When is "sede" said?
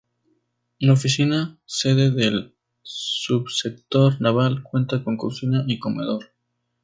1.67-2.09